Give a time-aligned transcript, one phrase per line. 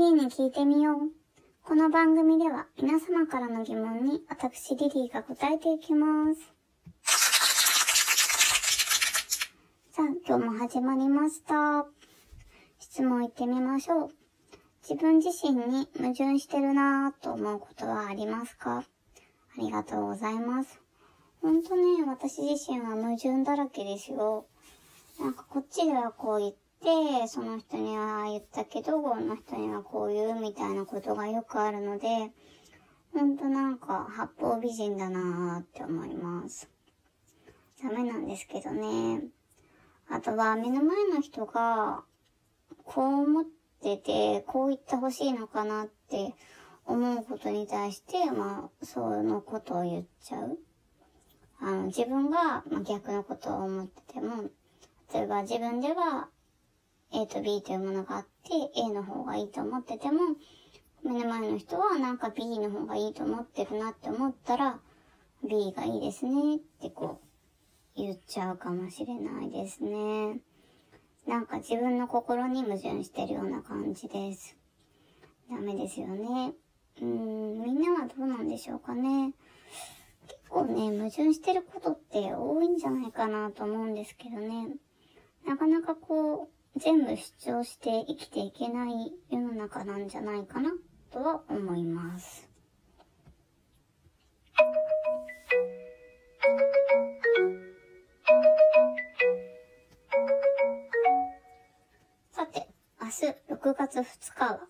[0.00, 0.96] リーに聞いてみよう。
[1.62, 6.40] この番組では皆様からの疑問に私リリーが答えていきます。
[9.92, 11.84] さあ、今日も始まりました。
[12.78, 14.10] 質問いってみましょう。
[14.88, 18.78] 自分自身に矛盾してるなぁと思うことはありますか？
[18.78, 18.84] あ
[19.58, 20.80] りがとうございます。
[21.42, 24.46] ほんとね、私自身は矛盾だらけですよ。
[25.20, 26.58] なんかこっちではこう言って、
[27.32, 32.32] その人には言ったけど、この人にはこう言うみたいなことがよくあるので、
[33.12, 36.68] ほんとなんか八方美人だなーって思います。
[37.80, 39.22] ダメなんですけどね。
[40.08, 42.02] あとは目の前の人が、
[42.84, 43.44] こう思っ
[43.80, 46.34] てて、こう言ってほしいのかなって
[46.84, 50.58] 思うことに対して、まあ、そのことを言っちゃう。
[51.60, 54.50] あの、自分が、まあ、逆のことを思ってても、
[55.14, 56.28] 例えば自分では
[57.12, 60.20] A と B というものがあって A の方がいいと思ってても、
[61.02, 64.78] 目の前の人はなんか B の方がいいと思ってるなって思ったら、
[65.42, 67.20] B がいいですねってこ
[67.96, 70.40] う言っちゃうかもしれないですね。
[71.26, 74.56] なんか自分の心に矛盾してるような感じです。
[75.50, 76.52] ダメですよね。
[77.00, 79.32] うーん、みんなはどうなんでしょうかね。
[80.28, 84.76] 結構ね、矛盾してることって多いんじゃないかなと思うんですけどね。
[85.46, 90.70] なかなかこう、全部主張して生きていけない世の中なんじゃないかな
[91.10, 92.48] とは思います。
[102.30, 102.68] さて、
[103.00, 104.60] 明日6月2日は、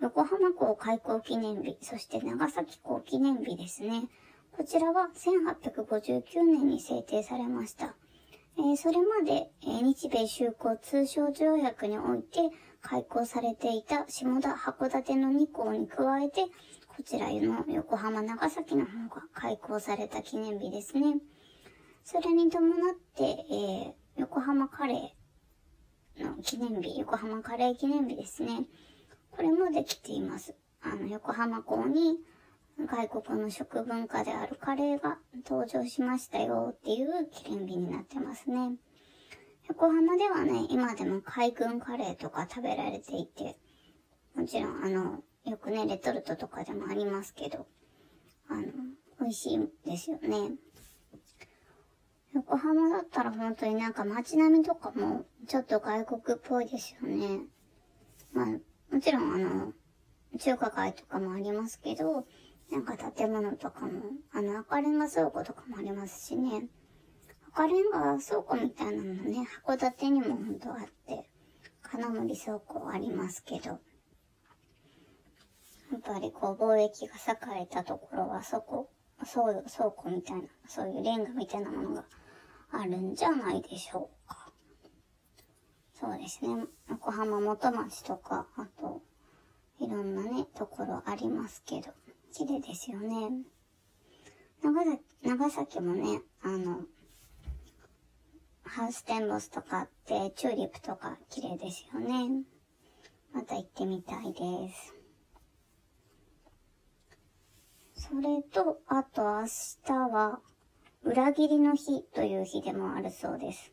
[0.00, 4.08] 横浜港開港記念日、そして長崎港記念日ですね。
[4.56, 7.94] こちらは1859年に制定されました。
[8.58, 16.46] えそれまで、え日米修好通商条約において開港されていた下田函館の2港に加えて、
[16.88, 21.18] こちらの横浜長崎の方が開港された記念日ですね。
[22.04, 28.64] それに伴って、えー横浜カレーの記念日、横浜カレー記念日ですね。
[29.30, 30.54] これもできています。
[30.80, 32.16] あの、横浜港に
[32.78, 38.76] 外国の食文化であるカレーが登場しましたよっていう記念日になってますね。
[39.68, 43.56] 横浜ではね、今でも海軍カレーとか食べられていて、
[44.34, 47.66] もちろんあの、よくね、レトルトとかでもありますけど、
[48.48, 48.62] あの、
[49.20, 50.52] 美味しいですよね。
[52.34, 57.40] 横浜だったら本当になんか街並みとかもちょっと外国っぽいですよね。
[58.34, 59.72] まあ、もちろんあの、
[60.38, 62.26] 中華街とかもありますけど、
[62.70, 66.68] なんか建物とかも、あの赤レンガ倉庫とかもありますしね。
[67.52, 71.28] 赤レンガ倉庫みたいなのね、函館にも本当あって、
[71.82, 73.78] 金森倉庫ありますけど、
[75.92, 78.90] やっぱりこう貿易が栄えたところはそこ、
[79.24, 82.04] そう倉庫みたいな、そういうレンガみたいなものが
[82.72, 84.52] あるんじゃないでしょうか。
[85.94, 86.66] そうですね。
[86.90, 89.00] 横浜元町とか、あと、
[89.80, 91.88] いろんなね、ところありますけど、
[92.32, 93.30] 綺麗ですよね。
[94.62, 96.80] 長崎、長崎もね、あの、
[98.64, 102.44] ハウステンボスとかって、チューリップとか綺麗ですよね。
[103.32, 104.94] また行ってみたいです。
[108.08, 109.46] それと、あと明
[109.84, 110.40] 日は、
[111.02, 113.72] 裏切りの日という日でもあるそうです。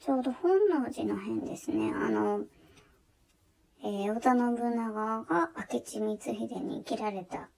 [0.00, 1.92] ちょうど本能寺の辺ですね。
[1.94, 2.44] あの、
[3.82, 4.92] えー、織田信長
[5.24, 7.48] が明智光秀に生きられた、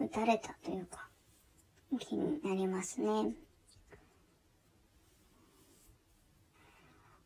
[0.00, 1.08] 撃たれたというか、
[1.98, 3.32] 日になりますね。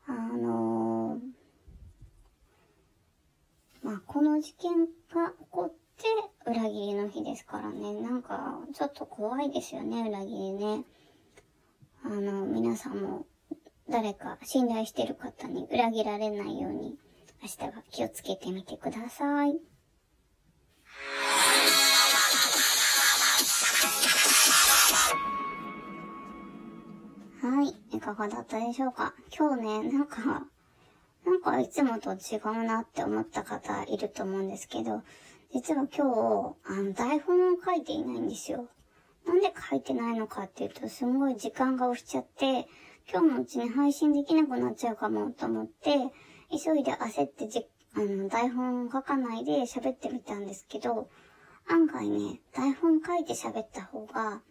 [0.06, 1.41] あのー
[3.82, 7.94] まあ、この事件が起こって裏切りの日ですからね。
[7.94, 10.84] なんか、ちょっと怖いですよね、裏切りね。
[12.04, 13.26] あの、皆さんも
[13.88, 16.99] 誰か信頼してる方に裏切られないように、
[17.42, 19.58] 明日は気をつけてみてください。
[27.42, 27.96] はい。
[27.96, 29.14] いかがだったでしょうか？
[29.34, 30.46] 今日ね、なんか、
[31.25, 35.00] なんかいつもと違うなって思った方いると思うんですけど、
[35.50, 38.66] 実は今日、あの、台本を書いていないんですよ。
[39.26, 42.69] なんで書いてないのかっていうと、すごい時間が押しちゃって、
[43.10, 46.12] 今日のうちに配信できなくなっちゃうかもと思って、
[46.50, 51.08] 急いで焦ってじ、あの、台本を書かないで喋ってみたんですけど、
[51.69, 54.43] 案外ね、台本書いて喋った方が、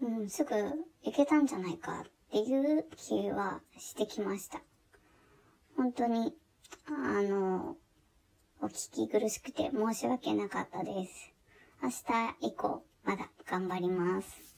[0.00, 0.54] うん、すぐ
[1.02, 4.60] いけたんじゃないかっていう気はしてきました。
[5.76, 6.34] 本当に、
[6.86, 7.76] あの、
[8.60, 11.32] お聞き苦しくて申し訳なかったです。
[11.82, 11.96] 明日
[12.48, 14.56] 以降、まだ頑張ります。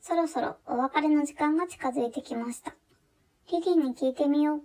[0.00, 2.76] そろそろお別れの時間が近づいてきました。
[3.50, 4.60] リリーに聞いてみよう。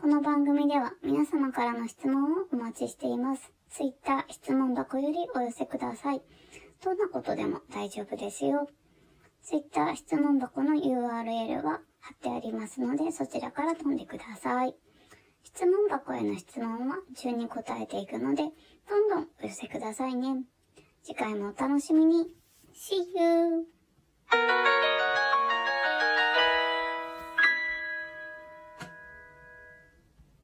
[0.00, 3.50] この番組では皆様からの質問をお待ちしています。
[3.68, 6.22] ツイッター質問箱よりお寄せください。
[6.84, 8.68] どんなことでも大丈夫ですよ。
[9.42, 14.76] ツイッター質問箱の URL は貼ってありますので、そちらから飛んでください。
[15.42, 18.44] 質問箱への質問は順に答えていくので、
[18.88, 20.44] どんどんお寄せくださいね。
[21.02, 22.26] 次回もお楽しみに。
[22.74, 23.66] See you!